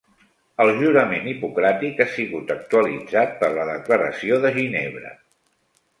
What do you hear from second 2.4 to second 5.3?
actualitzat per la Declaració de Ginebra.